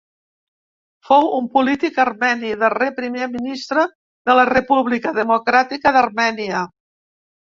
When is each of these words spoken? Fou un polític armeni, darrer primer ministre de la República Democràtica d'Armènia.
Fou 1.09 1.27
un 1.39 1.49
polític 1.57 1.99
armeni, 2.05 2.49
darrer 2.63 2.87
primer 3.01 3.27
ministre 3.35 3.83
de 4.31 4.37
la 4.41 4.47
República 4.55 5.13
Democràtica 5.23 5.95
d'Armènia. 5.99 6.65